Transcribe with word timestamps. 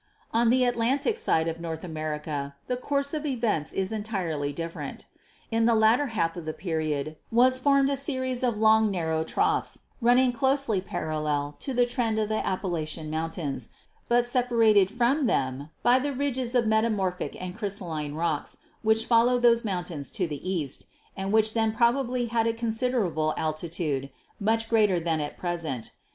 "On 0.33 0.49
the 0.49 0.63
Atlantic 0.63 1.15
side 1.15 1.47
of 1.47 1.59
North 1.61 1.83
America 1.83 2.55
the 2.65 2.75
course 2.75 3.13
of 3.13 3.23
events 3.23 3.71
was 3.71 3.91
entirely 3.91 4.51
different. 4.51 5.05
In 5.51 5.67
the 5.67 5.75
latter 5.75 6.07
half 6.07 6.35
of 6.35 6.45
the 6.45 6.53
period 6.57 7.17
was 7.31 7.59
formed 7.59 7.87
a 7.87 7.95
series 7.95 8.41
of 8.41 8.57
long, 8.57 8.89
narrow 8.89 9.21
troughs, 9.21 9.81
run 10.01 10.15
ning 10.17 10.31
closely 10.31 10.81
parallel 10.81 11.55
to 11.59 11.71
the 11.71 11.85
trend 11.85 12.17
of 12.17 12.29
the 12.29 12.43
Appalachian 12.43 13.11
Mountains, 13.11 13.69
but 14.07 14.25
separated 14.25 14.89
from 14.89 15.27
them 15.27 15.69
by 15.83 15.99
the 15.99 16.13
ridges 16.13 16.55
of 16.55 16.63
224 16.63 16.63
GEOLOGY 16.65 16.69
metamorphic 16.71 17.37
and 17.39 17.55
crystalline_ 17.55 18.13
rocks 18.17 18.57
which 18.81 19.05
follow 19.05 19.37
those 19.37 19.63
mountains 19.63 20.19
on 20.19 20.27
the 20.29 20.51
east, 20.51 20.87
and 21.15 21.31
which 21.31 21.53
then 21.53 21.71
probably 21.71 22.25
had 22.25 22.47
a 22.47 22.53
considerable 22.53 23.35
altitude, 23.37 24.09
much 24.39 24.67
greater 24.67 24.99
than 24.99 25.21
at 25.21 25.37
present. 25.37 25.91